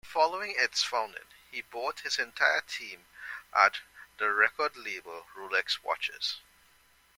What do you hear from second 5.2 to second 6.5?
Rolex watches.